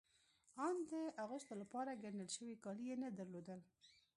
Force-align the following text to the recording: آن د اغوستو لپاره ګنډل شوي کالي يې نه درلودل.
آن 0.65 0.75
د 0.91 0.93
اغوستو 1.23 1.53
لپاره 1.61 1.99
ګنډل 2.03 2.29
شوي 2.35 2.55
کالي 2.63 2.85
يې 2.89 2.95
نه 3.03 3.09
درلودل. 3.17 3.59